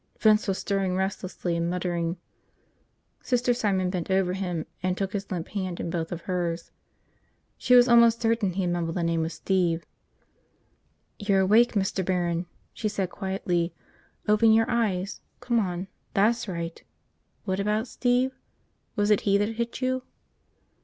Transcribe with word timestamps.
Vince 0.19 0.47
was 0.47 0.57
stirring 0.57 0.95
restlessly 0.95 1.55
and 1.55 1.69
muttering. 1.69 2.17
Sister 3.21 3.53
Simon 3.53 3.91
bent 3.91 4.09
over 4.09 4.33
him 4.33 4.65
and 4.81 4.97
took 4.97 5.13
his 5.13 5.29
limp 5.29 5.49
hand 5.49 5.79
in 5.79 5.91
both 5.91 6.11
of 6.11 6.21
hers. 6.21 6.71
She 7.55 7.75
was 7.75 7.87
almost 7.87 8.19
certain 8.19 8.53
he 8.53 8.63
had 8.63 8.71
mumbled 8.71 8.95
the 8.95 9.03
name 9.03 9.23
of 9.25 9.31
Steve. 9.31 9.85
"You're 11.19 11.41
awake, 11.41 11.73
Mr. 11.73 12.03
Barron," 12.03 12.47
she 12.73 12.89
said 12.89 13.11
quietly. 13.11 13.75
"Open 14.27 14.51
your 14.51 14.65
eyes... 14.67 15.21
come 15.39 15.59
on... 15.59 15.87
that's 16.15 16.47
right. 16.47 16.83
What 17.45 17.59
about 17.59 17.87
Steve? 17.87 18.31
Was 18.95 19.11
it 19.11 19.21
he 19.21 19.37
that 19.37 19.49
hit 19.49 19.81
you?" 19.81 20.01